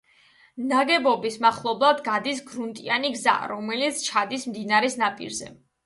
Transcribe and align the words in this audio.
ნაგებობის 0.71 1.37
მახლობლად 1.45 2.01
გადის 2.09 2.43
გრუნტიანი 2.49 3.15
გზა, 3.19 3.39
რომელიც 3.55 4.05
ჩადის 4.11 4.53
მდინარის 4.53 5.03
ნაპირზე. 5.07 5.57